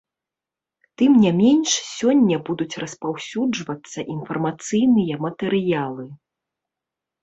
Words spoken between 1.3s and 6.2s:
менш сёння будуць распаўсюджвацца інфармацыйныя матэрыялы.